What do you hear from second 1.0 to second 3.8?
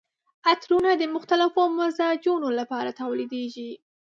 مختلفو مزاجونو لپاره تولیدیږي.